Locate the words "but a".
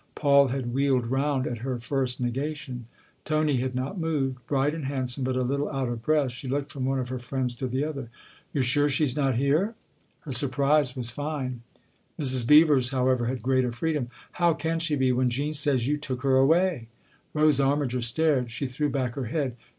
5.23-5.43